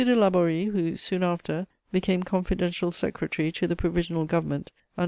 de 0.03 0.15
Laborie, 0.15 0.65
who, 0.65 0.97
soon 0.97 1.21
after, 1.21 1.67
became 1.91 2.23
confidential 2.23 2.89
secretary 2.89 3.51
to 3.51 3.67
the 3.67 3.75
Provisional 3.75 4.25
Government 4.25 4.71
under 4.97 4.99
M. 4.99 4.99